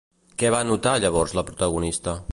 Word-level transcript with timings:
Què 0.43 0.49
va 0.55 0.61
notar 0.69 0.95
llavors 1.05 1.37
la 1.41 1.47
protagonista? 1.51 2.21